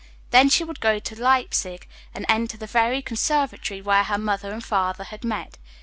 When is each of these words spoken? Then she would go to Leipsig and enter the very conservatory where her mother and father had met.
Then 0.31 0.49
she 0.49 0.63
would 0.63 0.79
go 0.79 0.97
to 0.97 1.21
Leipsig 1.21 1.85
and 2.15 2.25
enter 2.27 2.57
the 2.57 2.65
very 2.65 3.03
conservatory 3.03 3.83
where 3.83 4.05
her 4.05 4.17
mother 4.17 4.51
and 4.51 4.63
father 4.65 5.03
had 5.03 5.23
met. 5.23 5.59